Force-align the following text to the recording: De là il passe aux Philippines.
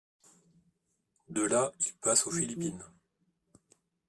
De 1.29 1.43
là 1.43 1.71
il 1.79 1.93
passe 2.01 2.25
aux 2.25 2.31
Philippines. 2.31 2.83